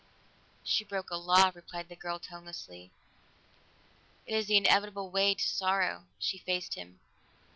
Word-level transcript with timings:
"She 0.63 0.83
broke 0.83 1.11
a 1.11 1.15
law," 1.15 1.51
replied 1.53 1.87
the 1.87 1.95
girl 1.95 2.17
tonelessly. 2.17 2.89
"It 4.25 4.33
is 4.35 4.47
the 4.47 4.57
inevitable 4.57 5.11
way 5.11 5.35
to 5.35 5.47
sorrow." 5.47 6.05
She 6.17 6.39
faced 6.39 6.73
him. 6.73 6.99